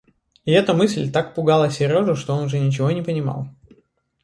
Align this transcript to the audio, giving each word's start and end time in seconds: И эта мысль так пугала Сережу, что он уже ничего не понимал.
И 0.45 0.51
эта 0.51 0.73
мысль 0.73 1.11
так 1.11 1.35
пугала 1.35 1.69
Сережу, 1.69 2.15
что 2.15 2.33
он 2.33 2.45
уже 2.45 2.57
ничего 2.57 2.89
не 2.89 3.03
понимал. 3.03 3.49